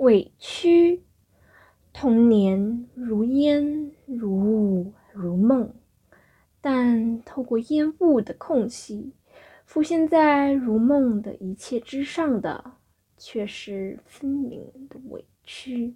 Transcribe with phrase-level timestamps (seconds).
[0.00, 1.02] 委屈，
[1.92, 5.74] 童年如烟如雾如梦，
[6.62, 9.12] 但透过烟雾的空隙，
[9.66, 12.78] 浮现在如梦的一切之上的，
[13.18, 15.94] 却是分明的委屈。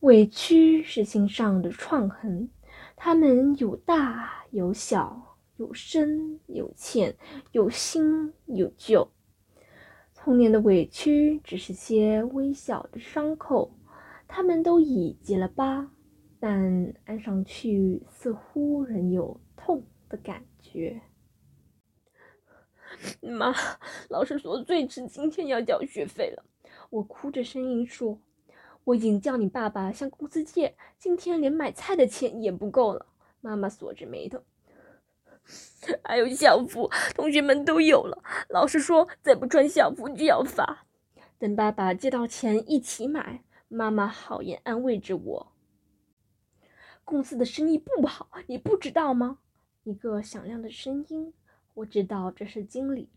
[0.00, 2.50] 委屈是心上的创痕，
[2.96, 7.14] 它们有大有小，有深有浅，
[7.52, 9.08] 有新有旧。
[10.22, 13.72] 童年的委屈只是些微小的伤口，
[14.28, 15.90] 它们都已结了疤，
[16.38, 21.00] 但按上去似乎仍有痛的感觉。
[23.22, 23.54] 妈，
[24.10, 26.44] 老师说最迟今天要交学费了。
[26.90, 28.20] 我哭着声音说
[28.84, 33.06] ：“我已经叫你爸爸向公司借，今天连买菜的钱也不够了。”
[33.40, 34.42] 妈妈锁着眉头。
[36.02, 38.22] 还有校服，同学们都有了。
[38.48, 40.86] 老师说再不穿校服就要罚。
[41.38, 43.42] 等爸爸借到钱一起买。
[43.68, 45.52] 妈妈好言安慰着我。
[47.04, 49.38] 公司的生意不好，你不知道吗？
[49.84, 51.32] 一个响亮的声音。
[51.74, 53.08] 我知道这是经理。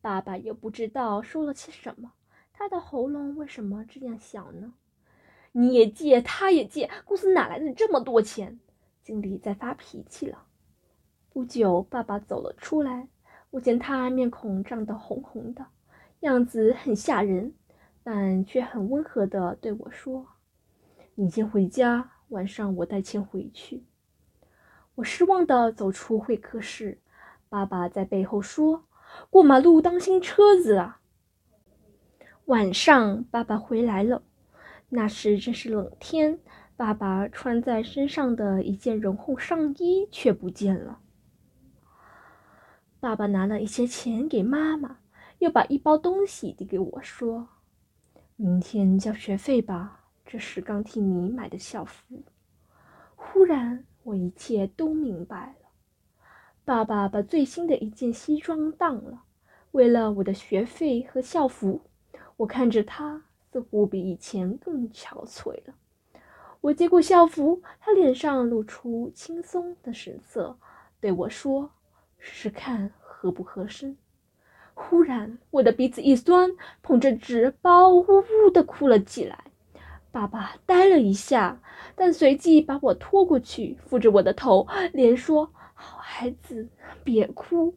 [0.00, 2.12] 爸爸又不知道说了些什么。
[2.54, 4.72] 他的喉咙为什么这样响呢？
[5.52, 8.58] 你也借，他也借，公司哪来的这么多钱？
[9.02, 10.46] 经理在发脾气了。
[11.32, 13.08] 不久，爸爸走了出来。
[13.50, 15.64] 我见他面孔涨得红红的，
[16.20, 17.54] 样子很吓人，
[18.02, 20.26] 但却很温和地对我说
[21.16, 23.82] ：“你先回家，晚上我带钱回去。”
[24.96, 26.98] 我失望地走出会客室。
[27.48, 28.84] 爸爸在背后说
[29.30, 31.00] ：“过马路当心车子啊！”
[32.44, 34.22] 晚上，爸爸回来了。
[34.90, 36.38] 那时正是冷天，
[36.76, 40.98] 爸爸穿在身上的一件绒厚上衣却不见了。
[43.02, 44.98] 爸爸拿了一些钱给妈妈，
[45.40, 47.48] 又把一包东西递给我，说
[48.36, 52.22] ：“明天交学费吧，这是刚替你买的校服。”
[53.16, 55.68] 忽然，我一切都明白了。
[56.64, 59.24] 爸爸把最新的一件西装当了，
[59.72, 61.80] 为了我的学费和校服。
[62.36, 65.74] 我看着他，似乎比以前更憔悴了。
[66.60, 70.56] 我接过校服，他脸上露出轻松的神色，
[71.00, 71.68] 对我说。
[72.24, 73.96] 试试看合不合身。
[74.74, 78.06] 忽然，我的鼻子一酸，捧着纸包，呜
[78.46, 79.44] 呜地哭了起来。
[80.12, 81.60] 爸爸呆了一下，
[81.96, 86.68] 但随即把我拖过去，扶着我的头，连说：“好孩子，
[87.02, 87.74] 别哭。”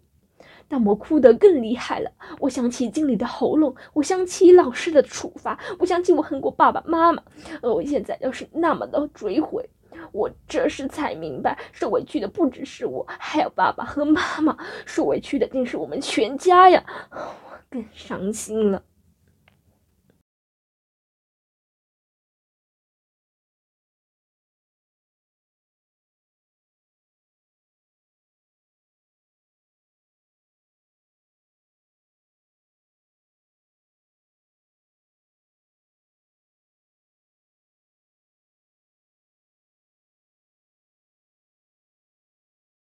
[0.67, 2.11] 但我哭得更厉害了。
[2.39, 7.23] 我想起经理的喉咙，我想起老师的处罚，我想起我恨过爸爸妈妈，
[7.63, 9.67] 而我现在又是那么的追悔。
[10.11, 16.83] 我这时才明白，受委屈的不只是我，还有爸爸和妈妈，受委屈的竟是我们全家呀！
[17.11, 18.81] 我更伤心了。